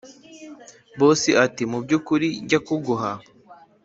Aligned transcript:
boss 0.97 1.21
ati”mubyukuri 1.45 2.27
jya 2.47 2.59
kuguha 2.65 3.11